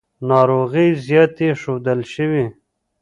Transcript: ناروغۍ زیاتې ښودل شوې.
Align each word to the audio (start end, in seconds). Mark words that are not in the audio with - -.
ناروغۍ 0.27 0.89
زیاتې 1.05 1.47
ښودل 1.61 1.99
شوې. 2.13 2.45